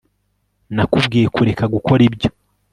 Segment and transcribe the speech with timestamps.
[0.75, 2.29] nakubwiye kureka gukora ibyo